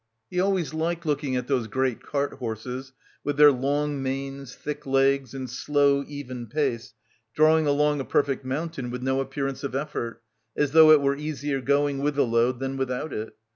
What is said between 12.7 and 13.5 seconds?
without it.